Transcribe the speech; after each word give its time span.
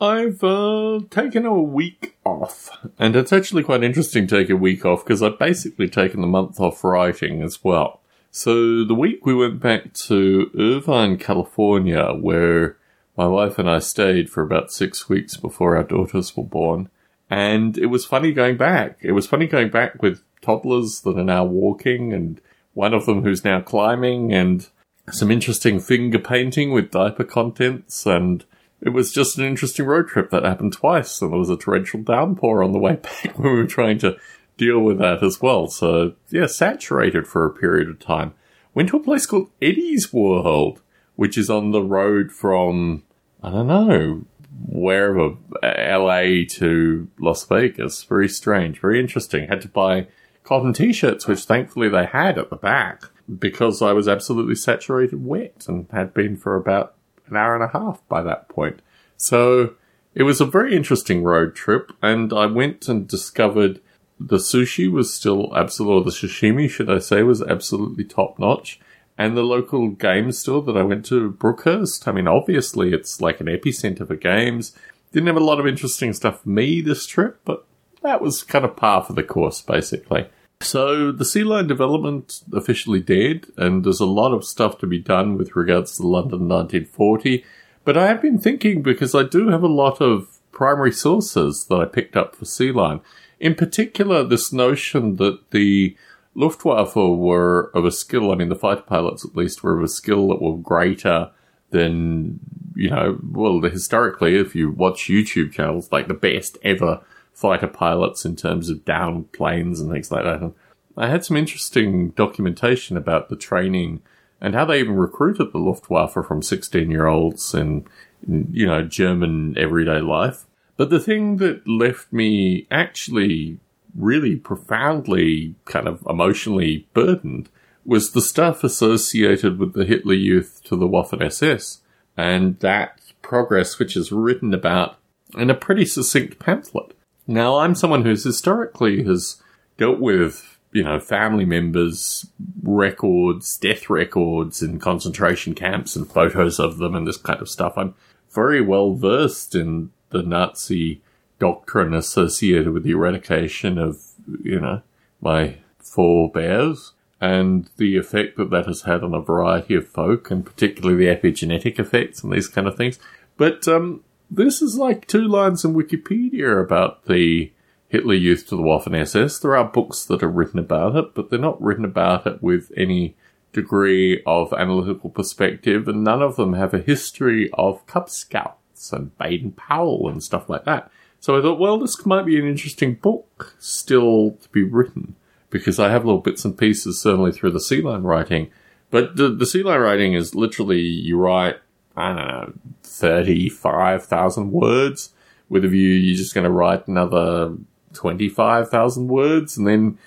I've 0.00 0.42
uh, 0.42 1.00
taken 1.10 1.44
a 1.44 1.60
week 1.60 2.16
off, 2.24 2.70
and 2.98 3.14
it's 3.14 3.34
actually 3.34 3.62
quite 3.62 3.84
interesting 3.84 4.26
to 4.26 4.38
take 4.38 4.48
a 4.48 4.56
week 4.56 4.86
off 4.86 5.04
because 5.04 5.22
I've 5.22 5.38
basically 5.38 5.88
taken 5.88 6.22
the 6.22 6.26
month 6.26 6.58
off 6.58 6.82
writing 6.82 7.42
as 7.42 7.62
well. 7.62 8.00
So 8.30 8.84
the 8.84 8.94
week 8.94 9.26
we 9.26 9.34
went 9.34 9.60
back 9.60 9.92
to 10.06 10.50
Irvine, 10.58 11.18
California, 11.18 12.14
where 12.14 12.78
my 13.16 13.26
wife 13.26 13.58
and 13.58 13.68
I 13.68 13.80
stayed 13.80 14.30
for 14.30 14.42
about 14.42 14.72
six 14.72 15.08
weeks 15.08 15.36
before 15.36 15.76
our 15.76 15.82
daughters 15.82 16.34
were 16.34 16.44
born. 16.44 16.88
And 17.28 17.76
it 17.76 17.86
was 17.86 18.06
funny 18.06 18.32
going 18.32 18.56
back. 18.56 18.98
It 19.02 19.12
was 19.12 19.26
funny 19.26 19.46
going 19.46 19.68
back 19.68 20.02
with 20.02 20.22
toddlers 20.40 21.02
that 21.02 21.18
are 21.18 21.24
now 21.24 21.44
walking 21.44 22.14
and 22.14 22.40
one 22.72 22.94
of 22.94 23.04
them 23.04 23.22
who's 23.22 23.44
now 23.44 23.60
climbing 23.60 24.32
and 24.32 24.66
some 25.10 25.30
interesting 25.30 25.80
finger 25.80 26.18
painting 26.18 26.72
with 26.72 26.90
diaper 26.90 27.24
contents 27.24 28.06
and 28.06 28.44
it 28.82 28.90
was 28.90 29.12
just 29.12 29.38
an 29.38 29.44
interesting 29.44 29.86
road 29.86 30.08
trip 30.08 30.30
that 30.30 30.44
happened 30.44 30.72
twice, 30.72 31.20
and 31.20 31.32
there 31.32 31.38
was 31.38 31.50
a 31.50 31.56
torrential 31.56 32.02
downpour 32.02 32.62
on 32.62 32.72
the 32.72 32.78
way 32.78 32.96
back 33.02 33.38
when 33.38 33.52
we 33.52 33.58
were 33.58 33.66
trying 33.66 33.98
to 33.98 34.16
deal 34.56 34.80
with 34.80 34.98
that 34.98 35.22
as 35.22 35.40
well. 35.40 35.68
So, 35.68 36.14
yeah, 36.30 36.46
saturated 36.46 37.26
for 37.26 37.44
a 37.44 37.52
period 37.52 37.88
of 37.88 37.98
time. 37.98 38.34
Went 38.74 38.90
to 38.90 38.96
a 38.96 39.02
place 39.02 39.26
called 39.26 39.50
Eddie's 39.60 40.12
World, 40.12 40.80
which 41.16 41.36
is 41.36 41.50
on 41.50 41.72
the 41.72 41.82
road 41.82 42.30
from, 42.30 43.02
I 43.42 43.50
don't 43.50 43.66
know, 43.66 44.24
wherever, 44.66 45.36
LA 45.62 46.44
to 46.48 47.08
Las 47.18 47.44
Vegas. 47.46 48.04
Very 48.04 48.28
strange, 48.28 48.80
very 48.80 49.00
interesting. 49.00 49.48
Had 49.48 49.62
to 49.62 49.68
buy 49.68 50.06
cotton 50.44 50.72
t 50.72 50.92
shirts, 50.92 51.26
which 51.26 51.44
thankfully 51.44 51.88
they 51.88 52.06
had 52.06 52.38
at 52.38 52.50
the 52.50 52.56
back 52.56 53.04
because 53.38 53.80
I 53.82 53.92
was 53.92 54.08
absolutely 54.08 54.54
saturated 54.54 55.24
wet 55.24 55.66
and 55.68 55.86
had 55.92 56.12
been 56.14 56.36
for 56.36 56.56
about 56.56 56.94
an 57.30 57.36
hour 57.36 57.54
and 57.54 57.64
a 57.64 57.68
half 57.68 58.00
by 58.08 58.22
that 58.22 58.48
point. 58.48 58.80
So 59.16 59.74
it 60.14 60.24
was 60.24 60.40
a 60.40 60.46
very 60.46 60.76
interesting 60.76 61.22
road 61.22 61.54
trip, 61.54 61.92
and 62.02 62.32
I 62.32 62.46
went 62.46 62.88
and 62.88 63.06
discovered 63.06 63.80
the 64.18 64.36
sushi 64.36 64.90
was 64.90 65.14
still 65.14 65.56
absolute, 65.56 66.04
the 66.04 66.10
sashimi, 66.10 66.68
should 66.68 66.90
I 66.90 66.98
say, 66.98 67.22
was 67.22 67.42
absolutely 67.42 68.04
top 68.04 68.38
notch. 68.38 68.78
And 69.16 69.36
the 69.36 69.42
local 69.42 69.88
game 69.88 70.32
store 70.32 70.62
that 70.62 70.76
I 70.76 70.82
went 70.82 71.04
to, 71.06 71.30
Brookhurst, 71.30 72.06
I 72.08 72.12
mean, 72.12 72.26
obviously 72.26 72.92
it's 72.92 73.20
like 73.20 73.40
an 73.40 73.46
epicenter 73.46 74.06
for 74.06 74.16
games. 74.16 74.74
Didn't 75.12 75.26
have 75.26 75.36
a 75.36 75.40
lot 75.40 75.60
of 75.60 75.66
interesting 75.66 76.12
stuff 76.12 76.42
for 76.42 76.48
me 76.48 76.80
this 76.80 77.06
trip, 77.06 77.40
but 77.44 77.66
that 78.02 78.22
was 78.22 78.42
kind 78.42 78.64
of 78.64 78.76
par 78.76 79.02
for 79.02 79.12
the 79.12 79.22
course, 79.22 79.60
basically. 79.60 80.26
So 80.62 81.10
the 81.10 81.24
Sea 81.24 81.42
Lion 81.42 81.66
development 81.66 82.42
officially 82.52 83.00
dead, 83.00 83.46
and 83.56 83.82
there's 83.82 84.00
a 84.00 84.06
lot 84.06 84.32
of 84.32 84.44
stuff 84.44 84.78
to 84.78 84.86
be 84.86 84.98
done 84.98 85.38
with 85.38 85.56
regards 85.56 85.96
to 85.96 86.02
London 86.06 86.48
1940. 86.48 87.44
But 87.84 87.96
I 87.96 88.08
have 88.08 88.20
been 88.20 88.38
thinking 88.38 88.82
because 88.82 89.14
I 89.14 89.22
do 89.22 89.48
have 89.48 89.62
a 89.62 89.68
lot 89.68 90.00
of 90.00 90.38
primary 90.52 90.92
sources 90.92 91.66
that 91.70 91.80
I 91.80 91.86
picked 91.86 92.16
up 92.16 92.36
for 92.36 92.44
Sea 92.44 92.72
Lion. 92.72 93.00
In 93.40 93.54
particular, 93.54 94.22
this 94.22 94.52
notion 94.52 95.16
that 95.16 95.50
the 95.50 95.96
Luftwaffe 96.34 96.94
were 96.94 97.70
of 97.74 97.86
a 97.86 97.90
skill, 97.90 98.30
I 98.30 98.34
mean, 98.34 98.50
the 98.50 98.54
fighter 98.54 98.82
pilots 98.82 99.24
at 99.24 99.34
least 99.34 99.62
were 99.62 99.78
of 99.78 99.82
a 99.82 99.88
skill 99.88 100.28
that 100.28 100.42
were 100.42 100.58
greater 100.58 101.30
than, 101.70 102.38
you 102.74 102.90
know, 102.90 103.18
well, 103.22 103.60
historically, 103.62 104.36
if 104.36 104.54
you 104.54 104.70
watch 104.70 105.08
YouTube 105.08 105.52
channels, 105.52 105.90
like 105.90 106.06
the 106.06 106.14
best 106.14 106.58
ever 106.62 107.00
fighter 107.32 107.66
pilots 107.66 108.24
in 108.24 108.36
terms 108.36 108.68
of 108.68 108.84
down 108.84 109.24
planes 109.32 109.80
and 109.80 109.90
things 109.90 110.10
like 110.10 110.24
that. 110.24 110.42
And 110.42 110.54
I 110.96 111.08
had 111.08 111.24
some 111.24 111.36
interesting 111.36 112.10
documentation 112.10 112.96
about 112.96 113.28
the 113.28 113.36
training 113.36 114.02
and 114.40 114.54
how 114.54 114.64
they 114.64 114.80
even 114.80 114.96
recruited 114.96 115.52
the 115.52 115.58
Luftwaffe 115.58 116.14
from 116.26 116.42
16 116.42 116.90
year 116.90 117.06
olds 117.06 117.54
and, 117.54 117.86
you 118.26 118.66
know, 118.66 118.82
German 118.82 119.56
everyday 119.58 120.00
life. 120.00 120.46
But 120.76 120.90
the 120.90 121.00
thing 121.00 121.36
that 121.38 121.66
left 121.66 122.12
me 122.12 122.66
actually 122.70 123.58
really 123.94 124.36
profoundly 124.36 125.54
kind 125.64 125.86
of 125.86 126.02
emotionally 126.08 126.88
burdened 126.94 127.48
was 127.84 128.12
the 128.12 128.22
stuff 128.22 128.62
associated 128.62 129.58
with 129.58 129.74
the 129.74 129.84
Hitler 129.84 130.14
Youth 130.14 130.60
to 130.64 130.76
the 130.76 130.88
Waffen 130.88 131.22
SS 131.22 131.80
and 132.16 132.58
that 132.60 133.00
progress 133.22 133.78
which 133.78 133.96
is 133.96 134.12
written 134.12 134.54
about 134.54 134.96
in 135.36 135.50
a 135.50 135.54
pretty 135.54 135.84
succinct 135.84 136.38
pamphlet. 136.38 136.92
Now, 137.30 137.58
I'm 137.58 137.76
someone 137.76 138.02
who's 138.02 138.24
historically 138.24 139.04
has 139.04 139.40
dealt 139.78 140.00
with, 140.00 140.58
you 140.72 140.82
know, 140.82 140.98
family 140.98 141.44
members' 141.44 142.26
records, 142.60 143.56
death 143.56 143.88
records 143.88 144.62
in 144.62 144.80
concentration 144.80 145.54
camps 145.54 145.94
and 145.94 146.10
photos 146.10 146.58
of 146.58 146.78
them 146.78 146.96
and 146.96 147.06
this 147.06 147.16
kind 147.16 147.40
of 147.40 147.48
stuff. 147.48 147.74
I'm 147.76 147.94
very 148.32 148.60
well 148.60 148.94
versed 148.94 149.54
in 149.54 149.90
the 150.08 150.24
Nazi 150.24 151.02
doctrine 151.38 151.94
associated 151.94 152.70
with 152.70 152.82
the 152.82 152.90
eradication 152.90 153.78
of, 153.78 154.00
you 154.42 154.58
know, 154.58 154.82
my 155.20 155.58
forebears 155.78 156.94
and 157.20 157.70
the 157.76 157.96
effect 157.96 158.38
that 158.38 158.50
that 158.50 158.66
has 158.66 158.82
had 158.82 159.04
on 159.04 159.14
a 159.14 159.20
variety 159.20 159.76
of 159.76 159.86
folk 159.86 160.32
and 160.32 160.44
particularly 160.44 161.06
the 161.06 161.14
epigenetic 161.14 161.78
effects 161.78 162.24
and 162.24 162.32
these 162.32 162.48
kind 162.48 162.66
of 162.66 162.76
things. 162.76 162.98
But, 163.36 163.68
um, 163.68 164.02
this 164.30 164.62
is 164.62 164.76
like 164.76 165.06
two 165.06 165.26
lines 165.26 165.64
in 165.64 165.74
Wikipedia 165.74 166.62
about 166.62 167.06
the 167.06 167.52
Hitler 167.88 168.14
Youth 168.14 168.48
to 168.48 168.56
the 168.56 168.62
Waffen 168.62 168.94
SS. 168.94 169.40
There 169.40 169.56
are 169.56 169.64
books 169.64 170.04
that 170.04 170.22
are 170.22 170.28
written 170.28 170.60
about 170.60 170.94
it, 170.94 171.14
but 171.14 171.28
they're 171.28 171.38
not 171.38 171.60
written 171.60 171.84
about 171.84 172.26
it 172.26 172.42
with 172.42 172.70
any 172.76 173.16
degree 173.52 174.22
of 174.24 174.52
analytical 174.52 175.10
perspective, 175.10 175.88
and 175.88 176.04
none 176.04 176.22
of 176.22 176.36
them 176.36 176.52
have 176.52 176.72
a 176.72 176.78
history 176.78 177.50
of 177.54 177.84
Cub 177.86 178.08
Scouts 178.08 178.92
and 178.92 179.16
Baden 179.18 179.52
Powell 179.52 180.08
and 180.08 180.22
stuff 180.22 180.48
like 180.48 180.64
that. 180.64 180.90
So 181.18 181.36
I 181.36 181.42
thought, 181.42 181.58
well, 181.58 181.78
this 181.78 182.06
might 182.06 182.24
be 182.24 182.38
an 182.38 182.46
interesting 182.46 182.94
book 182.94 183.56
still 183.58 184.38
to 184.42 184.48
be 184.50 184.62
written, 184.62 185.16
because 185.50 185.80
I 185.80 185.90
have 185.90 186.04
little 186.04 186.20
bits 186.20 186.44
and 186.44 186.56
pieces, 186.56 187.00
certainly 187.00 187.32
through 187.32 187.50
the 187.50 187.60
Sea 187.60 187.82
Lion 187.82 188.04
writing. 188.04 188.50
But 188.90 189.16
the, 189.16 189.28
the 189.28 189.46
Sea 189.46 189.64
Lion 189.64 189.80
writing 189.80 190.14
is 190.14 190.36
literally, 190.36 190.80
you 190.80 191.18
write 191.18 191.56
I 191.96 192.08
don't 192.14 192.28
know, 192.28 192.52
35,000 192.82 194.52
words 194.52 195.12
with 195.48 195.64
a 195.64 195.68
view 195.68 195.88
you're 195.88 196.16
just 196.16 196.34
going 196.34 196.44
to 196.44 196.50
write 196.50 196.86
another 196.86 197.56
25,000 197.94 199.08
words 199.08 199.56
and 199.56 199.66
then 199.66 199.98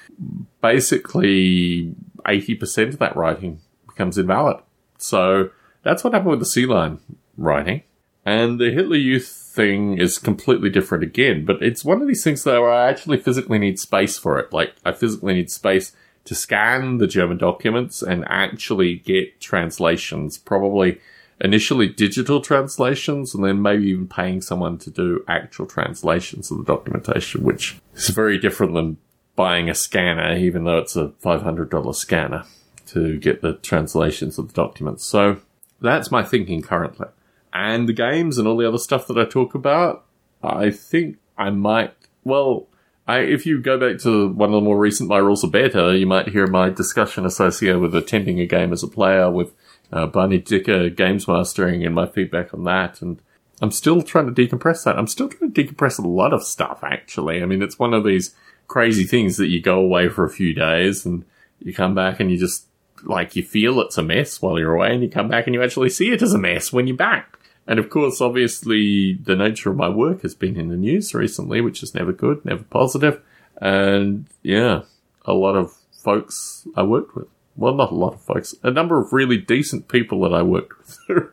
basically 0.61 1.93
80% 2.25 2.89
of 2.89 2.99
that 2.99 3.15
writing 3.15 3.59
becomes 3.87 4.17
invalid. 4.17 4.57
So 4.97 5.49
that's 5.83 6.03
what 6.03 6.13
happened 6.13 6.31
with 6.31 6.39
the 6.39 6.45
Sea 6.45 6.65
Lion 6.65 6.99
writing. 7.37 7.83
And 8.25 8.59
the 8.59 8.71
Hitler 8.71 8.95
Youth 8.95 9.27
thing 9.27 9.97
is 9.97 10.17
completely 10.17 10.69
different 10.69 11.03
again, 11.03 11.43
but 11.45 11.61
it's 11.61 11.83
one 11.83 12.01
of 12.01 12.07
these 12.07 12.23
things 12.23 12.43
though 12.43 12.61
where 12.61 12.71
I 12.71 12.89
actually 12.89 13.17
physically 13.17 13.59
need 13.59 13.79
space 13.79 14.17
for 14.17 14.39
it. 14.39 14.53
Like 14.53 14.73
I 14.85 14.93
physically 14.93 15.33
need 15.33 15.51
space 15.51 15.93
to 16.25 16.33
scan 16.33 16.99
the 16.99 17.07
German 17.07 17.37
documents 17.37 18.01
and 18.01 18.23
actually 18.27 18.95
get 18.95 19.41
translations, 19.41 20.37
probably 20.37 21.01
initially 21.43 21.89
digital 21.89 22.39
translations 22.39 23.35
and 23.35 23.43
then 23.43 23.61
maybe 23.61 23.87
even 23.87 24.07
paying 24.07 24.41
someone 24.41 24.77
to 24.77 24.89
do 24.89 25.23
actual 25.27 25.65
translations 25.65 26.49
of 26.49 26.57
the 26.57 26.63
documentation, 26.63 27.43
which 27.43 27.75
is 27.93 28.09
very 28.09 28.39
different 28.39 28.73
than 28.73 28.97
buying 29.35 29.69
a 29.69 29.75
scanner, 29.75 30.35
even 30.37 30.63
though 30.63 30.77
it's 30.77 30.95
a 30.95 31.09
$500 31.23 31.95
scanner 31.95 32.45
to 32.87 33.17
get 33.17 33.41
the 33.41 33.55
translations 33.55 34.39
of 34.39 34.47
the 34.47 34.53
documents. 34.53 35.03
So 35.05 35.41
that's 35.81 36.11
my 36.11 36.23
thinking 36.23 36.61
currently. 36.61 37.07
And 37.51 37.89
the 37.89 37.93
games 37.93 38.37
and 38.37 38.47
all 38.47 38.57
the 38.57 38.67
other 38.67 38.77
stuff 38.77 39.05
that 39.07 39.17
I 39.17 39.25
talk 39.25 39.53
about, 39.53 40.05
I 40.41 40.71
think 40.71 41.17
I 41.37 41.49
might, 41.49 41.93
well, 42.23 42.67
I, 43.05 43.19
if 43.19 43.45
you 43.45 43.59
go 43.59 43.77
back 43.77 44.01
to 44.03 44.29
one 44.29 44.49
of 44.49 44.53
the 44.53 44.61
more 44.61 44.79
recent 44.79 45.09
My 45.09 45.17
Rules 45.17 45.43
Are 45.43 45.49
Better, 45.49 45.95
you 45.95 46.07
might 46.07 46.29
hear 46.29 46.47
my 46.47 46.69
discussion 46.69 47.25
associated 47.25 47.79
with 47.79 47.93
attending 47.95 48.39
a 48.39 48.45
game 48.45 48.71
as 48.71 48.81
a 48.81 48.87
player 48.87 49.29
with 49.29 49.53
uh, 49.93 50.07
Barney 50.07 50.39
Dicker 50.39 50.89
games 50.89 51.27
mastering 51.27 51.85
and 51.85 51.93
my 51.93 52.07
feedback 52.07 52.53
on 52.53 52.63
that. 52.63 53.01
And 53.01 53.21
I'm 53.61 53.71
still 53.71 54.01
trying 54.01 54.33
to 54.33 54.47
decompress 54.47 54.83
that. 54.83 54.97
I'm 54.97 55.07
still 55.07 55.29
trying 55.29 55.53
to 55.53 55.63
decompress 55.63 55.99
a 55.99 56.07
lot 56.07 56.33
of 56.33 56.43
stuff, 56.43 56.79
actually. 56.83 57.41
I 57.41 57.45
mean, 57.45 57.61
it's 57.61 57.77
one 57.77 57.93
of 57.93 58.03
these 58.03 58.35
crazy 58.67 59.03
things 59.03 59.37
that 59.37 59.47
you 59.47 59.61
go 59.61 59.79
away 59.79 60.09
for 60.09 60.25
a 60.25 60.31
few 60.31 60.53
days 60.53 61.05
and 61.05 61.23
you 61.59 61.73
come 61.73 61.93
back 61.93 62.19
and 62.19 62.31
you 62.31 62.37
just, 62.37 62.65
like, 63.03 63.35
you 63.35 63.43
feel 63.43 63.79
it's 63.79 63.97
a 63.99 64.03
mess 64.03 64.41
while 64.41 64.57
you're 64.57 64.73
away 64.73 64.93
and 64.93 65.03
you 65.03 65.09
come 65.09 65.27
back 65.27 65.45
and 65.45 65.53
you 65.53 65.61
actually 65.61 65.89
see 65.89 66.11
it 66.11 66.23
as 66.23 66.33
a 66.33 66.39
mess 66.39 66.73
when 66.73 66.87
you're 66.87 66.97
back. 66.97 67.37
And 67.67 67.79
of 67.79 67.89
course, 67.89 68.19
obviously, 68.19 69.13
the 69.13 69.35
nature 69.35 69.69
of 69.69 69.77
my 69.77 69.89
work 69.89 70.23
has 70.23 70.33
been 70.33 70.57
in 70.57 70.69
the 70.69 70.75
news 70.75 71.13
recently, 71.13 71.61
which 71.61 71.83
is 71.83 71.93
never 71.93 72.11
good, 72.11 72.43
never 72.43 72.63
positive. 72.63 73.21
And 73.61 74.25
yeah, 74.41 74.81
a 75.23 75.33
lot 75.33 75.55
of 75.55 75.71
folks 76.03 76.67
I 76.75 76.83
worked 76.83 77.15
with 77.15 77.27
well, 77.55 77.75
not 77.75 77.91
a 77.91 77.95
lot 77.95 78.13
of 78.13 78.21
folks, 78.21 78.55
a 78.63 78.71
number 78.71 78.99
of 78.99 79.13
really 79.13 79.37
decent 79.37 79.87
people 79.87 80.21
that 80.21 80.33
I 80.33 80.41
worked 80.41 80.73
with 81.07 81.29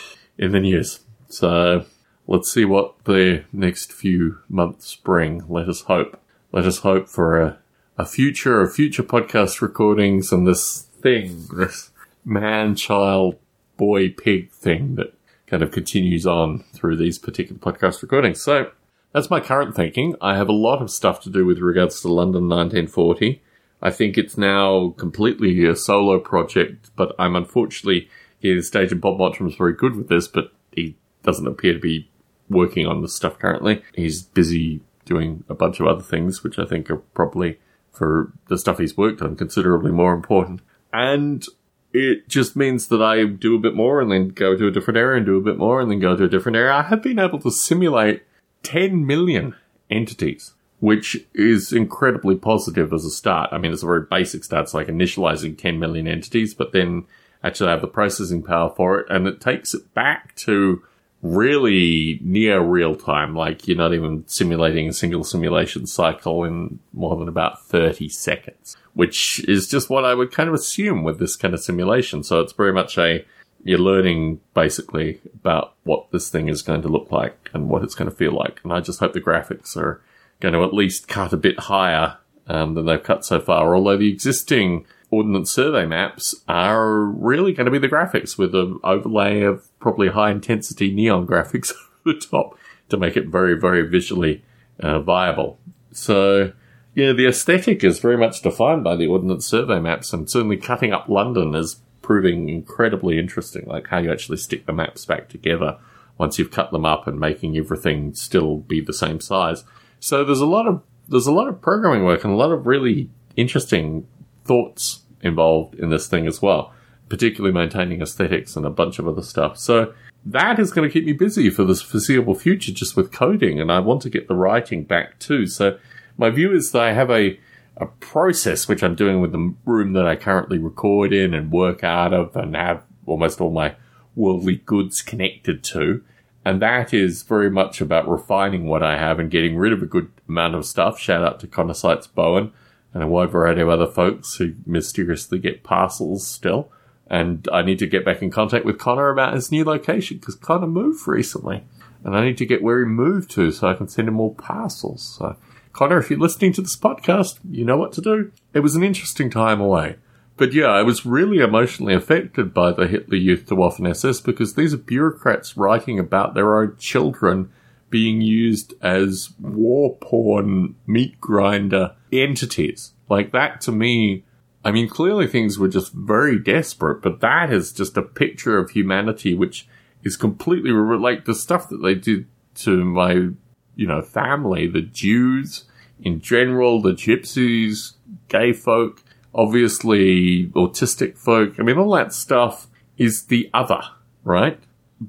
in 0.38 0.52
the 0.52 0.60
news. 0.60 1.00
So 1.28 1.84
let's 2.26 2.50
see 2.50 2.64
what 2.64 3.04
the 3.04 3.44
next 3.52 3.92
few 3.92 4.38
months 4.48 4.94
bring. 4.94 5.44
Let 5.48 5.68
us 5.68 5.82
hope. 5.82 6.20
Let 6.52 6.64
us 6.64 6.78
hope 6.78 7.08
for 7.08 7.40
a, 7.40 7.58
a 7.98 8.06
future 8.06 8.60
of 8.60 8.74
future 8.74 9.02
podcast 9.02 9.60
recordings 9.60 10.32
and 10.32 10.46
this 10.46 10.82
thing, 11.02 11.46
this 11.56 11.90
man, 12.24 12.74
child, 12.76 13.36
boy, 13.76 14.10
pig 14.10 14.52
thing 14.52 14.94
that 14.96 15.14
kind 15.46 15.62
of 15.62 15.70
continues 15.70 16.26
on 16.26 16.64
through 16.72 16.96
these 16.96 17.18
particular 17.18 17.58
podcast 17.58 18.02
recordings. 18.02 18.42
So 18.42 18.70
that's 19.12 19.30
my 19.30 19.40
current 19.40 19.74
thinking. 19.74 20.16
I 20.20 20.36
have 20.36 20.48
a 20.48 20.52
lot 20.52 20.82
of 20.82 20.90
stuff 20.90 21.20
to 21.22 21.30
do 21.30 21.46
with 21.46 21.58
regards 21.58 22.00
to 22.02 22.08
London 22.08 22.48
1940. 22.48 23.42
I 23.82 23.90
think 23.90 24.16
it's 24.16 24.38
now 24.38 24.94
completely 24.96 25.64
a 25.66 25.76
solo 25.76 26.18
project, 26.18 26.90
but 26.96 27.14
I'm 27.18 27.36
unfortunately 27.36 28.08
here 28.38 28.60
stage 28.62 28.92
and 28.92 29.00
Bob 29.00 29.18
Mottram 29.18 29.48
is 29.48 29.56
very 29.56 29.74
good 29.74 29.96
with 29.96 30.08
this, 30.08 30.28
but 30.28 30.52
he 30.72 30.96
doesn't 31.22 31.46
appear 31.46 31.74
to 31.74 31.78
be 31.78 32.10
working 32.48 32.86
on 32.86 33.02
this 33.02 33.14
stuff 33.14 33.38
currently. 33.38 33.82
He's 33.94 34.22
busy 34.22 34.80
doing 35.04 35.44
a 35.48 35.54
bunch 35.54 35.80
of 35.80 35.86
other 35.86 36.02
things, 36.02 36.42
which 36.42 36.58
I 36.58 36.64
think 36.64 36.90
are 36.90 36.96
probably 36.96 37.58
for 37.92 38.32
the 38.48 38.58
stuff 38.58 38.78
he's 38.78 38.96
worked 38.96 39.22
on 39.22 39.36
considerably 39.36 39.90
more 39.90 40.12
important. 40.14 40.60
And 40.92 41.44
it 41.92 42.28
just 42.28 42.56
means 42.56 42.88
that 42.88 43.02
I 43.02 43.24
do 43.24 43.56
a 43.56 43.60
bit 43.60 43.74
more 43.74 44.00
and 44.00 44.12
then 44.12 44.28
go 44.28 44.56
to 44.56 44.66
a 44.66 44.70
different 44.70 44.98
area 44.98 45.16
and 45.16 45.26
do 45.26 45.38
a 45.38 45.42
bit 45.42 45.56
more 45.56 45.80
and 45.80 45.90
then 45.90 46.00
go 46.00 46.14
to 46.14 46.24
a 46.24 46.28
different 46.28 46.56
area. 46.56 46.74
I 46.74 46.82
have 46.82 47.02
been 47.02 47.18
able 47.18 47.40
to 47.40 47.50
simulate 47.50 48.22
10 48.64 49.06
million 49.06 49.54
entities, 49.90 50.54
which 50.80 51.24
is 51.34 51.72
incredibly 51.72 52.36
positive 52.36 52.92
as 52.92 53.04
a 53.04 53.10
start. 53.10 53.50
I 53.52 53.58
mean, 53.58 53.72
it's 53.72 53.82
a 53.82 53.86
very 53.86 54.02
basic 54.02 54.44
start. 54.44 54.64
It's 54.64 54.74
like 54.74 54.88
initializing 54.88 55.58
10 55.58 55.78
million 55.78 56.06
entities, 56.06 56.54
but 56.54 56.72
then 56.72 57.06
actually 57.42 57.70
have 57.70 57.80
the 57.80 57.86
processing 57.86 58.42
power 58.42 58.72
for 58.76 59.00
it. 59.00 59.06
And 59.08 59.26
it 59.26 59.40
takes 59.40 59.72
it 59.72 59.94
back 59.94 60.34
to 60.36 60.82
really 61.22 62.18
near 62.22 62.60
real 62.60 62.94
time. 62.94 63.34
Like 63.34 63.66
you're 63.66 63.76
not 63.76 63.94
even 63.94 64.24
simulating 64.26 64.88
a 64.88 64.92
single 64.92 65.24
simulation 65.24 65.86
cycle 65.86 66.44
in 66.44 66.78
more 66.92 67.16
than 67.16 67.28
about 67.28 67.64
30 67.66 68.08
seconds, 68.10 68.76
which 68.94 69.44
is 69.48 69.68
just 69.68 69.88
what 69.88 70.04
I 70.04 70.14
would 70.14 70.30
kind 70.30 70.48
of 70.48 70.54
assume 70.54 71.04
with 71.04 71.18
this 71.18 71.36
kind 71.36 71.54
of 71.54 71.60
simulation. 71.60 72.22
So 72.22 72.40
it's 72.40 72.52
very 72.52 72.72
much 72.72 72.98
a, 72.98 73.24
you're 73.64 73.78
learning 73.78 74.40
basically 74.54 75.20
about 75.34 75.74
what 75.84 76.10
this 76.12 76.28
thing 76.28 76.48
is 76.48 76.62
going 76.62 76.82
to 76.82 76.88
look 76.88 77.10
like 77.10 77.50
and 77.54 77.68
what 77.68 77.82
it's 77.82 77.94
going 77.94 78.10
to 78.10 78.16
feel 78.16 78.32
like. 78.32 78.60
And 78.62 78.72
I 78.72 78.80
just 78.80 79.00
hope 79.00 79.14
the 79.14 79.20
graphics 79.20 79.76
are 79.76 80.02
going 80.40 80.54
to 80.54 80.64
at 80.64 80.74
least 80.74 81.08
cut 81.08 81.32
a 81.32 81.38
bit 81.38 81.58
higher 81.58 82.18
um, 82.46 82.74
than 82.74 82.86
they've 82.86 83.02
cut 83.02 83.24
so 83.24 83.40
far. 83.40 83.74
Although 83.74 83.96
the 83.96 84.12
existing 84.12 84.86
Ordnance 85.10 85.50
Survey 85.52 85.86
maps 85.86 86.34
are 86.48 87.00
really 87.00 87.52
going 87.52 87.66
to 87.66 87.70
be 87.70 87.78
the 87.78 87.88
graphics 87.88 88.36
with 88.36 88.54
an 88.54 88.78
overlay 88.82 89.42
of 89.42 89.66
probably 89.78 90.08
high 90.08 90.30
intensity 90.30 90.92
neon 90.92 91.26
graphics 91.26 91.72
over 92.06 92.18
the 92.18 92.26
top 92.26 92.58
to 92.88 92.96
make 92.96 93.16
it 93.16 93.28
very, 93.28 93.58
very 93.58 93.82
visually 93.88 94.44
uh, 94.80 95.00
viable. 95.00 95.58
So, 95.92 96.52
yeah, 96.94 97.12
the 97.12 97.26
aesthetic 97.26 97.84
is 97.84 97.98
very 97.98 98.16
much 98.16 98.42
defined 98.42 98.84
by 98.84 98.96
the 98.96 99.06
Ordnance 99.06 99.46
Survey 99.46 99.80
maps, 99.80 100.12
and 100.12 100.30
certainly 100.30 100.56
cutting 100.56 100.92
up 100.92 101.08
London 101.08 101.54
is 101.54 101.80
proving 102.02 102.48
incredibly 102.48 103.18
interesting, 103.18 103.64
like 103.66 103.88
how 103.88 103.98
you 103.98 104.12
actually 104.12 104.36
stick 104.38 104.66
the 104.66 104.72
maps 104.72 105.04
back 105.04 105.28
together 105.28 105.78
once 106.18 106.38
you've 106.38 106.50
cut 106.50 106.70
them 106.70 106.84
up 106.84 107.06
and 107.06 107.18
making 107.18 107.56
everything 107.56 108.14
still 108.14 108.58
be 108.58 108.80
the 108.80 108.92
same 108.92 109.20
size. 109.20 109.64
So 110.00 110.24
there's 110.24 110.40
a 110.40 110.46
lot 110.46 110.66
of 110.66 110.82
there's 111.08 111.26
a 111.26 111.32
lot 111.32 111.48
of 111.48 111.60
programming 111.60 112.04
work 112.04 112.24
and 112.24 112.32
a 112.32 112.36
lot 112.36 112.50
of 112.50 112.66
really 112.66 113.10
interesting 113.36 114.06
thoughts 114.44 115.02
involved 115.20 115.74
in 115.76 115.90
this 115.90 116.08
thing 116.08 116.26
as 116.26 116.42
well, 116.42 116.72
particularly 117.08 117.54
maintaining 117.54 118.02
aesthetics 118.02 118.56
and 118.56 118.66
a 118.66 118.70
bunch 118.70 118.98
of 118.98 119.06
other 119.06 119.22
stuff. 119.22 119.58
So 119.58 119.94
that 120.24 120.58
is 120.58 120.72
going 120.72 120.88
to 120.88 120.92
keep 120.92 121.06
me 121.06 121.12
busy 121.12 121.50
for 121.50 121.64
this 121.64 121.80
foreseeable 121.80 122.34
future 122.34 122.72
just 122.72 122.96
with 122.96 123.12
coding, 123.12 123.60
and 123.60 123.70
I 123.70 123.78
want 123.78 124.02
to 124.02 124.10
get 124.10 124.28
the 124.28 124.34
writing 124.34 124.84
back 124.84 125.18
too. 125.18 125.46
So 125.46 125.78
my 126.18 126.30
view 126.30 126.52
is 126.54 126.72
that 126.72 126.82
I 126.82 126.92
have 126.92 127.10
a 127.10 127.38
a 127.78 127.86
process 127.86 128.68
which 128.68 128.82
I'm 128.82 128.94
doing 128.94 129.20
with 129.20 129.32
the 129.32 129.54
room 129.66 129.92
that 129.92 130.06
I 130.06 130.16
currently 130.16 130.58
record 130.58 131.12
in 131.12 131.34
and 131.34 131.52
work 131.52 131.84
out 131.84 132.14
of 132.14 132.34
and 132.34 132.56
have 132.56 132.82
almost 133.04 133.40
all 133.40 133.50
my 133.50 133.76
worldly 134.14 134.56
goods 134.64 135.02
connected 135.02 135.62
to. 135.64 136.02
And 136.46 136.62
that 136.62 136.94
is 136.94 137.24
very 137.24 137.50
much 137.50 137.80
about 137.80 138.08
refining 138.08 138.66
what 138.68 138.80
I 138.80 138.96
have 138.96 139.18
and 139.18 139.32
getting 139.32 139.56
rid 139.56 139.72
of 139.72 139.82
a 139.82 139.86
good 139.86 140.12
amount 140.28 140.54
of 140.54 140.64
stuff. 140.64 140.96
Shout 140.96 141.24
out 141.24 141.40
to 141.40 141.48
Connor 141.48 141.74
Seitz 141.74 142.06
Bowen 142.06 142.52
and 142.94 143.02
a 143.02 143.08
wide 143.08 143.32
variety 143.32 143.62
of 143.62 143.68
other 143.68 143.88
folks 143.88 144.36
who 144.36 144.54
mysteriously 144.64 145.40
get 145.40 145.64
parcels 145.64 146.24
still. 146.24 146.70
And 147.08 147.48
I 147.52 147.62
need 147.62 147.80
to 147.80 147.88
get 147.88 148.04
back 148.04 148.22
in 148.22 148.30
contact 148.30 148.64
with 148.64 148.78
Connor 148.78 149.08
about 149.08 149.34
his 149.34 149.50
new 149.50 149.64
location 149.64 150.18
because 150.18 150.36
Connor 150.36 150.68
moved 150.68 151.08
recently. 151.08 151.64
And 152.04 152.16
I 152.16 152.24
need 152.24 152.38
to 152.38 152.46
get 152.46 152.62
where 152.62 152.78
he 152.78 152.84
moved 152.84 153.28
to 153.32 153.50
so 153.50 153.66
I 153.66 153.74
can 153.74 153.88
send 153.88 154.06
him 154.06 154.14
more 154.14 154.32
parcels. 154.32 155.16
So, 155.18 155.34
Connor, 155.72 155.98
if 155.98 156.10
you're 156.10 156.20
listening 156.20 156.52
to 156.52 156.62
this 156.62 156.76
podcast, 156.76 157.40
you 157.50 157.64
know 157.64 157.76
what 157.76 157.90
to 157.94 158.00
do. 158.00 158.30
It 158.54 158.60
was 158.60 158.76
an 158.76 158.84
interesting 158.84 159.30
time 159.30 159.60
away. 159.60 159.96
But 160.36 160.52
yeah, 160.52 160.66
I 160.66 160.82
was 160.82 161.06
really 161.06 161.38
emotionally 161.38 161.94
affected 161.94 162.52
by 162.52 162.72
the 162.72 162.86
Hitler 162.86 163.16
Youth 163.16 163.46
to 163.46 163.56
Waffen 163.56 163.88
SS 163.88 164.20
because 164.20 164.54
these 164.54 164.74
are 164.74 164.78
bureaucrats 164.78 165.56
writing 165.56 165.98
about 165.98 166.34
their 166.34 166.60
own 166.60 166.76
children 166.78 167.50
being 167.88 168.20
used 168.20 168.74
as 168.82 169.30
war 169.40 169.96
porn 170.00 170.74
meat 170.86 171.18
grinder 171.20 171.94
entities. 172.12 172.92
Like 173.08 173.32
that 173.32 173.60
to 173.62 173.72
me, 173.72 174.24
I 174.64 174.72
mean, 174.72 174.88
clearly 174.88 175.26
things 175.26 175.58
were 175.58 175.68
just 175.68 175.92
very 175.92 176.38
desperate, 176.38 177.00
but 177.00 177.20
that 177.20 177.52
is 177.52 177.72
just 177.72 177.96
a 177.96 178.02
picture 178.02 178.58
of 178.58 178.70
humanity 178.70 179.34
which 179.34 179.66
is 180.02 180.16
completely 180.16 180.70
like 180.72 181.24
the 181.24 181.34
stuff 181.34 181.68
that 181.68 181.78
they 181.78 181.94
did 181.94 182.26
to 182.56 182.84
my, 182.84 183.30
you 183.74 183.86
know, 183.86 184.02
family, 184.02 184.66
the 184.66 184.82
Jews 184.82 185.64
in 186.00 186.20
general, 186.20 186.82
the 186.82 186.92
gypsies, 186.92 187.92
gay 188.28 188.52
folk, 188.52 189.02
obviously 189.36 190.48
autistic 190.48 191.16
folk. 191.16 191.54
I 191.60 191.62
mean, 191.62 191.78
all 191.78 191.92
that 191.92 192.12
stuff 192.12 192.66
is 192.98 193.26
the 193.26 193.48
other, 193.54 193.82
right? 194.24 194.58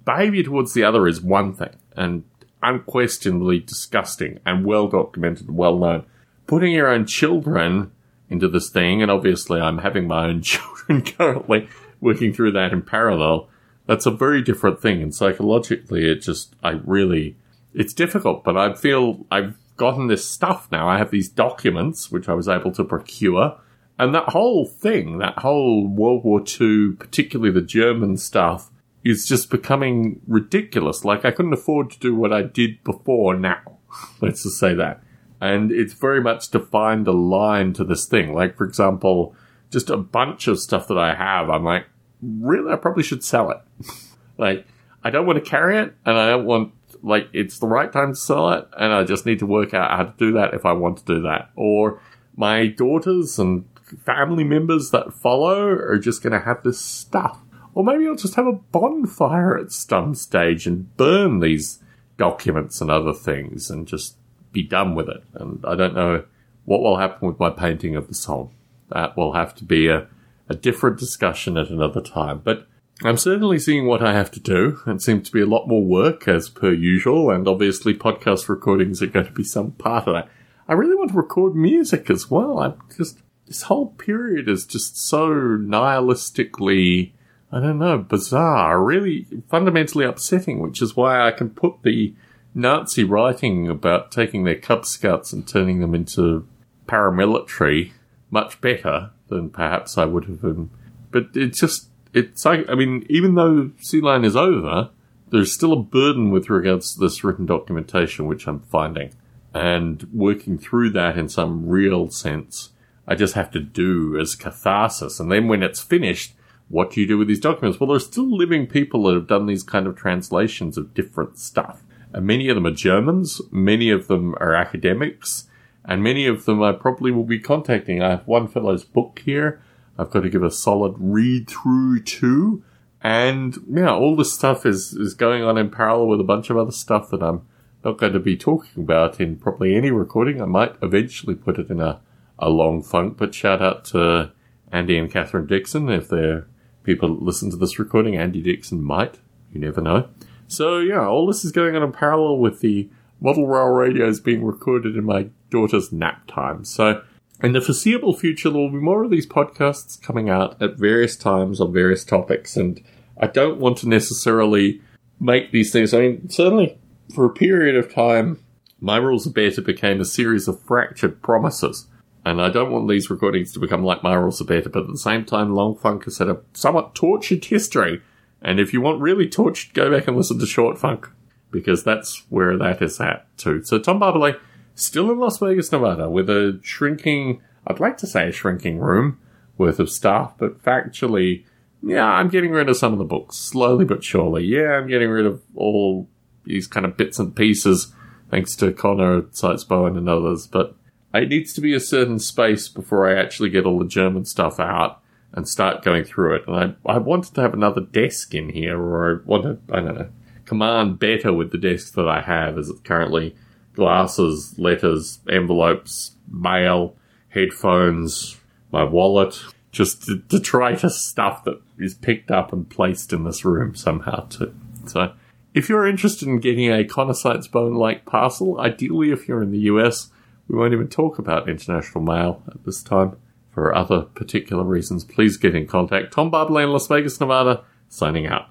Behavior 0.06 0.44
towards 0.44 0.74
the 0.74 0.84
other 0.84 1.08
is 1.08 1.22
one 1.22 1.56
thing 1.56 1.76
and 1.96 2.26
unquestionably 2.62 3.60
disgusting 3.60 4.40
and 4.46 4.66
well 4.66 4.88
documented, 4.88 5.50
well 5.50 5.80
known 5.80 6.06
putting 6.48 6.72
your 6.72 6.88
own 6.88 7.06
children 7.06 7.92
into 8.30 8.48
this 8.48 8.70
thing, 8.70 9.02
and 9.02 9.12
obviously 9.12 9.60
I'm 9.60 9.80
having 9.80 10.08
my 10.08 10.26
own 10.26 10.42
children 10.42 11.04
currently 11.04 11.70
working 12.02 12.34
through 12.34 12.54
that 12.54 12.74
in 12.74 12.82
parallel. 12.82 13.50
That's 13.86 14.06
a 14.06 14.12
very 14.12 14.42
different 14.42 14.82
thing, 14.82 15.02
and 15.02 15.14
psychologically, 15.14 16.10
it 16.10 16.22
just 16.22 16.56
I 16.64 16.80
really 16.84 17.36
it's 17.74 17.94
difficult. 17.94 18.44
But 18.44 18.58
I 18.58 18.74
feel 18.74 19.26
I've 19.30 19.58
gotten 19.76 20.08
this 20.08 20.28
stuff 20.28 20.68
now. 20.72 20.90
I 20.90 20.98
have 20.98 21.12
these 21.12 21.30
documents 21.30 22.12
which 22.12 22.28
I 22.28 22.34
was 22.34 22.48
able 22.48 22.72
to 22.72 22.84
procure, 22.84 23.58
and 24.00 24.14
that 24.14 24.30
whole 24.30 24.66
thing, 24.66 25.18
that 25.20 25.40
whole 25.40 25.88
World 25.88 26.24
War 26.24 26.42
II, 26.42 26.94
particularly 26.98 27.52
the 27.52 27.62
German 27.62 28.18
stuff, 28.18 28.70
is 29.04 29.26
just 29.26 29.50
becoming 29.50 30.22
ridiculous. 30.28 31.06
Like 31.06 31.26
I 31.26 31.32
couldn't 31.32 31.54
afford 31.54 31.92
to 31.92 32.00
do 32.00 32.16
what 32.16 32.34
I 32.34 32.44
did 32.44 32.84
before 32.84 33.36
now. 33.36 33.80
Let's 34.22 34.44
just 34.44 34.60
say 34.60 34.74
that 34.76 35.02
and 35.40 35.72
it's 35.72 35.94
very 35.94 36.22
much 36.22 36.50
defined 36.50 37.08
a 37.08 37.12
line 37.12 37.74
to 37.74 37.84
this 37.84 38.06
thing. 38.06 38.34
Like, 38.34 38.58
for 38.58 38.66
example, 38.66 39.36
just 39.70 39.90
a 39.90 39.98
bunch 39.98 40.48
of 40.48 40.60
stuff 40.60 40.88
that 40.88 40.98
I 40.98 41.14
have, 41.14 41.50
I'm 41.50 41.64
like, 41.64 41.86
really, 42.22 42.72
I 42.72 42.76
probably 42.76 43.04
should 43.04 43.24
sell 43.24 43.52
it. 43.52 43.58
like, 44.38 44.66
I 45.04 45.10
don't 45.10 45.28
want 45.28 45.44
to 45.44 45.50
carry 45.50 45.78
it, 45.78 45.94
and 46.06 46.18
I 46.18 46.30
don't 46.30 46.46
want, 46.46 46.74
like, 47.04 47.30
it's 47.34 47.60
the 47.60 47.68
right 47.68 47.92
time 47.92 48.14
to 48.14 48.20
sell 48.20 48.52
it, 48.54 48.68
and 48.78 48.92
I 48.92 49.04
just 49.04 49.26
need 49.26 49.40
to 49.40 49.46
work 49.46 49.74
out 49.74 49.92
how 49.92 50.04
to 50.04 50.14
do 50.18 50.34
that 50.34 50.54
if 50.54 50.66
I 50.66 50.72
want 50.72 50.98
to 50.98 51.06
do 51.06 51.22
that. 51.24 51.52
Or 51.56 52.02
my 52.36 52.68
daughters 52.68 53.38
and 53.38 53.66
family 54.04 54.44
members 54.44 54.92
that 54.92 55.14
follow 55.14 55.68
are 55.68 55.98
just 55.98 56.22
going 56.22 56.34
to 56.34 56.46
have 56.46 56.64
this 56.64 56.80
stuff. 56.80 57.40
Or 57.74 57.84
maybe 57.84 58.08
I'll 58.08 58.16
just 58.16 58.36
have 58.36 58.48
a 58.48 58.54
bonfire 58.54 59.58
at 59.58 59.72
some 59.72 60.16
stage 60.16 60.66
and 60.66 60.96
burn 60.98 61.40
these 61.40 61.80
documents 62.18 62.82
and 62.82 62.90
other 62.90 63.14
things 63.14 63.70
and 63.70 63.88
just 63.88 64.16
be 64.52 64.64
done 64.64 64.96
with 64.96 65.08
it. 65.10 65.24
And 65.36 65.64
I 65.66 65.76
don't 65.76 65.94
know 65.94 66.26
what 66.66 66.82
will 66.82 66.98
happen 66.98 67.28
with 67.28 67.40
my 67.40 67.50
painting 67.50 67.96
of 67.96 68.08
the 68.08 68.16
song. 68.16 68.52
That 68.90 69.16
will 69.16 69.34
have 69.34 69.54
to 69.56 69.64
be 69.64 69.88
a, 69.88 70.08
a 70.50 70.56
different 70.56 70.98
discussion 70.98 71.58
at 71.58 71.70
another 71.70 72.02
time. 72.02 72.42
But 72.44 72.68
I'm 73.04 73.18
certainly 73.18 73.60
seeing 73.60 73.86
what 73.86 74.02
I 74.02 74.14
have 74.14 74.32
to 74.32 74.40
do. 74.40 74.80
It 74.88 75.02
seems 75.02 75.28
to 75.28 75.32
be 75.32 75.42
a 75.42 75.46
lot 75.46 75.68
more 75.68 75.84
work 75.84 76.28
as 76.28 76.50
per 76.50 76.72
usual, 76.72 77.30
and 77.30 77.48
obviously 77.48 77.94
podcast 77.94 78.50
recordings 78.50 79.04
are 79.04 79.08
going 79.08 79.28
to 79.28 79.32
be 79.32 79.44
some 79.44 79.74
part 79.74 80.08
of 80.08 80.16
that. 80.16 80.30
I 80.68 80.74
really 80.74 80.96
want 80.96 81.12
to 81.12 81.18
record 81.18 81.56
music 81.56 82.10
as 82.10 82.32
well. 82.32 82.60
I'm 82.60 82.82
just 82.98 83.20
this 83.48 83.64
whole 83.64 83.88
period 83.88 84.48
is 84.48 84.66
just 84.66 84.98
so 84.98 85.30
nihilistically, 85.30 87.12
I 87.52 87.60
don't 87.60 87.80
know, 87.80 87.98
bizarre, 87.98 88.84
really 88.84 89.26
fundamentally 89.50 90.06
upsetting, 90.06 90.60
which 90.60 90.82
is 90.82 90.96
why 90.96 91.26
I 91.26 91.32
can 91.32 91.50
put 91.50 91.84
the 91.84 92.14
Nazi 92.54 93.04
writing 93.04 93.70
about 93.70 94.12
taking 94.12 94.44
their 94.44 94.60
Cub 94.60 94.86
Scouts 94.86 95.32
and 95.32 95.48
turning 95.48 95.80
them 95.80 95.96
into 95.96 96.48
paramilitary 96.88 97.92
much 98.30 98.60
better 98.62 99.12
than 99.30 99.50
perhaps 99.50 99.98
I 99.98 100.06
would 100.06 100.26
have 100.26 100.42
been. 100.42 100.70
But 101.12 101.30
it's 101.34 101.60
just, 101.60 101.90
it's 102.14 102.44
like, 102.46 102.68
I 102.70 102.76
mean, 102.76 103.06
even 103.10 103.36
though 103.36 103.72
Sea 103.80 104.02
Lion 104.02 104.26
is 104.26 104.36
over, 104.36 104.90
there's 105.30 105.54
still 105.54 105.74
a 105.74 105.82
burden 105.82 106.32
with 106.32 106.50
regards 106.50 106.94
to 106.94 107.00
this 107.00 107.24
written 107.24 107.46
documentation, 107.46 108.26
which 108.26 108.48
I'm 108.48 108.62
finding. 108.62 109.14
And 109.54 110.08
working 110.14 110.58
through 110.58 110.92
that 110.92 111.18
in 111.18 111.30
some 111.30 111.68
real 111.68 112.10
sense, 112.10 112.72
I 113.08 113.16
just 113.16 113.36
have 113.36 113.52
to 113.52 113.60
do 113.60 114.20
as 114.20 114.36
catharsis. 114.36 115.20
And 115.20 115.32
then 115.32 115.48
when 115.48 115.64
it's 115.64 115.82
finished, 115.82 116.36
what 116.70 116.92
do 116.92 117.02
you 117.02 117.08
do 117.08 117.18
with 117.18 117.28
these 117.28 117.40
documents? 117.40 117.80
Well, 117.80 117.88
there 117.88 117.98
are 117.98 118.02
still 118.02 118.30
living 118.36 118.68
people 118.68 119.04
that 119.04 119.16
have 119.16 119.28
done 119.28 119.46
these 119.46 119.64
kind 119.64 119.88
of 119.88 119.96
translations 119.96 120.78
of 120.78 120.94
different 120.94 121.38
stuff. 121.38 121.84
And 122.14 122.26
many 122.26 122.50
of 122.50 122.56
them 122.56 122.68
are 122.68 122.72
Germans, 122.72 123.42
many 123.52 123.90
of 123.90 124.08
them 124.08 124.36
are 124.36 124.56
academics, 124.56 125.48
and 125.86 126.04
many 126.04 126.26
of 126.26 126.46
them 126.46 126.62
I 126.62 126.74
probably 126.74 127.12
will 127.12 127.24
be 127.24 127.40
contacting. 127.40 128.02
I 128.02 128.10
have 128.10 128.28
one 128.28 128.48
fellow's 128.48 128.84
book 128.84 129.22
here 129.24 129.62
I've 129.98 130.12
got 130.12 130.22
to 130.22 130.30
give 130.30 130.44
a 130.44 130.52
solid 130.52 130.96
read 130.98 131.50
through 131.50 132.02
to. 132.02 132.64
And 133.02 133.58
yeah, 133.70 133.92
all 133.92 134.16
this 134.16 134.34
stuff 134.34 134.66
is, 134.66 134.94
is 134.94 135.14
going 135.14 135.44
on 135.44 135.58
in 135.58 135.70
parallel 135.70 136.08
with 136.08 136.20
a 136.20 136.26
bunch 136.26 136.50
of 136.50 136.58
other 136.58 136.72
stuff 136.72 137.10
that 137.10 137.24
I'm 137.24 137.48
not 137.84 137.98
going 137.98 138.14
to 138.14 138.20
be 138.20 138.38
talking 138.38 138.84
about 138.84 139.20
in 139.20 139.38
probably 139.38 139.76
any 139.76 139.92
recording. 139.92 140.42
I 140.42 140.46
might 140.46 140.76
eventually 140.82 141.36
put 141.36 141.58
it 141.58 141.70
in 141.70 141.80
a, 141.80 142.00
a 142.40 142.50
long 142.50 142.84
funk, 142.84 143.18
but 143.18 143.34
shout 143.34 143.62
out 143.62 143.86
to 143.86 144.32
Andy 144.72 144.98
and 144.98 145.12
Catherine 145.12 145.48
Dixon. 145.48 145.90
If 145.90 146.10
they're 146.10 146.48
people 146.84 147.10
that 147.10 147.24
listen 147.24 147.50
to 147.52 147.58
this 147.58 147.80
recording, 147.80 148.16
Andy 148.16 148.42
Dixon 148.42 148.82
might. 148.84 149.20
You 149.52 149.60
never 149.60 149.82
know. 149.82 150.10
So 150.48 150.80
yeah, 150.80 151.06
all 151.06 151.28
this 151.28 151.44
is 151.44 151.52
going 151.52 151.76
on 151.76 151.84
in 151.84 151.92
parallel 151.92 152.38
with 152.38 152.62
the 152.62 152.90
model 153.20 153.48
rail 153.48 153.68
radios 153.68 154.20
being 154.20 154.44
recorded 154.44 154.96
in 154.96 155.04
my 155.04 155.30
daughter's 155.50 155.92
nap 155.92 156.28
time. 156.28 156.64
So 156.64 157.02
in 157.42 157.54
the 157.54 157.62
foreseeable 157.62 158.16
future, 158.16 158.50
there 158.50 158.60
will 158.60 158.72
be 158.72 158.78
more 158.78 159.04
of 159.04 159.12
these 159.12 159.28
podcasts 159.28 160.02
coming 160.02 160.30
out 160.30 160.62
at 160.62 160.78
various 160.78 161.16
times 161.16 161.62
on 161.62 161.74
various 161.74 162.04
topics, 162.04 162.58
and 162.58 162.82
I 163.20 163.28
don't 163.28 163.60
want 163.60 163.78
to 163.80 163.90
necessarily 163.90 164.82
make 165.20 165.52
these 165.52 165.72
things. 165.72 165.94
I 165.94 166.00
mean, 166.00 166.30
certainly 166.30 166.78
for 167.14 167.26
a 167.26 167.34
period 167.34 167.76
of 167.76 167.94
time, 167.94 168.40
My 168.80 168.98
Rules 168.98 169.28
Are 169.28 169.32
Better 169.32 169.62
became 169.62 170.00
a 170.00 170.06
series 170.06 170.48
of 170.48 170.62
fractured 170.62 171.22
promises. 171.22 171.88
And 172.28 172.42
I 172.42 172.50
don't 172.50 172.72
want 172.72 172.90
these 172.90 173.10
recordings 173.10 173.54
to 173.54 173.60
become 173.60 173.86
like 173.86 174.04
My 174.04 174.14
Rules 174.14 174.42
Are 174.42 174.46
Better, 174.46 174.70
but 174.70 174.84
at 174.84 174.90
the 174.90 174.98
same 174.98 175.24
time, 175.24 175.56
Long 175.56 175.78
Funk 175.78 176.04
has 176.04 176.18
had 176.18 176.28
a 176.28 176.42
somewhat 176.52 176.94
tortured 176.94 177.46
history. 177.46 178.02
And 178.42 178.60
if 178.60 178.74
you 178.74 178.82
want 178.82 179.02
really 179.02 179.30
tortured, 179.30 179.74
go 179.74 179.90
back 179.90 180.08
and 180.08 180.18
listen 180.18 180.38
to 180.40 180.46
Short 180.46 180.78
Funk, 180.78 181.10
because 181.52 181.86
that's 181.86 182.24
where 182.30 182.58
that 182.58 182.82
is 182.82 183.00
at 183.00 183.26
too. 183.38 183.64
So 183.64 183.80
Tom 183.80 184.02
Barbalet 184.02 184.40
still 184.76 185.10
in 185.10 185.20
Las 185.20 185.38
Vegas, 185.40 185.72
Nevada, 185.72 186.10
with 186.10 186.30
a 186.30 186.60
shrinking, 186.64 187.42
I'd 187.66 187.80
like 187.80 187.98
to 188.00 188.08
say 188.08 188.28
a 188.28 188.32
shrinking 188.34 188.80
room 188.80 189.20
worth 189.58 189.80
of 189.80 189.90
staff, 189.90 190.36
but 190.38 190.62
factually, 190.62 191.46
yeah, 191.82 192.06
I'm 192.06 192.28
getting 192.28 192.52
rid 192.52 192.68
of 192.68 192.78
some 192.78 192.92
of 192.92 193.00
the 193.00 193.06
books, 193.06 193.38
slowly 193.38 193.86
but 193.86 194.04
surely. 194.04 194.44
Yeah, 194.44 194.74
I'm 194.74 194.88
getting 194.88 195.10
rid 195.10 195.26
of 195.26 195.42
all 195.56 196.10
these 196.44 196.68
kind 196.68 196.86
of 196.86 196.98
bits 196.98 197.20
and 197.20 197.36
pieces, 197.36 197.94
thanks 198.30 198.56
to 198.58 198.74
Connor, 198.74 199.22
Sitesbowen, 199.22 199.98
and 199.98 200.10
others, 200.10 200.46
but 200.46 200.76
it 201.18 201.30
needs 201.30 201.54
to 201.54 201.62
be 201.62 201.74
a 201.74 201.80
certain 201.80 202.20
space 202.20 202.68
before 202.68 203.10
I 203.10 203.20
actually 203.20 203.50
get 203.50 203.66
all 203.66 203.80
the 203.80 203.88
German 203.88 204.26
stuff 204.26 204.60
out 204.60 205.02
and 205.34 205.48
start 205.48 205.84
going 205.84 206.04
through 206.04 206.36
it. 206.36 206.48
And 206.48 206.76
I, 206.86 206.94
I 206.94 206.98
wanted 206.98 207.36
to 207.36 207.42
have 207.42 207.54
another 207.54 207.82
desk 207.82 208.34
in 208.34 208.50
here, 208.50 208.80
or 208.80 209.22
I 209.22 209.28
wanted, 209.28 209.62
I 209.72 209.82
don't 209.82 209.96
know, 209.96 210.10
command 210.46 211.00
better 211.00 211.34
with 211.34 211.52
the 211.52 211.58
desk 211.58 211.94
that 211.94 212.08
I 212.08 212.22
have 212.22 212.58
as 212.58 212.70
it 212.70 212.84
currently 212.84 213.36
glasses, 213.74 214.58
letters, 214.58 215.20
envelopes, 215.30 216.16
mail, 216.32 216.96
headphones, 217.30 218.38
my 218.72 218.84
wallet, 218.84 219.40
just 219.72 220.10
detritus 220.28 221.00
stuff 221.00 221.44
that 221.44 221.62
is 221.78 221.94
picked 221.94 222.32
up 222.32 222.52
and 222.52 222.68
placed 222.70 223.14
in 223.14 223.24
this 223.24 223.46
room 223.46 223.76
somehow 223.76 224.22
too. 224.30 224.56
So, 224.88 225.14
if 225.54 225.70
you're 225.70 225.88
interested 225.88 226.28
in 226.28 226.40
getting 226.40 226.72
a 226.72 226.84
Connor 226.84 227.14
Bone 227.52 227.76
like 227.76 228.06
parcel, 228.06 228.60
ideally 228.60 229.12
if 229.12 229.28
you're 229.28 229.44
in 229.44 229.52
the 229.52 229.60
US, 229.60 230.10
we 230.48 230.58
won't 230.58 230.74
even 230.74 230.88
talk 230.88 231.20
about 231.20 231.50
international 231.50 232.04
mail 232.04 232.44
at 232.48 232.64
this 232.64 232.82
time. 232.82 233.18
For 233.50 233.74
other 233.74 234.02
particular 234.02 234.64
reasons, 234.64 235.04
please 235.04 235.36
get 235.38 235.56
in 235.56 235.66
contact. 235.66 236.14
Tom 236.14 236.30
Barbalet 236.30 236.66
in 236.66 236.72
Las 236.72 236.88
Vegas, 236.88 237.20
Nevada, 237.20 237.64
signing 237.90 238.28
out. 238.28 238.50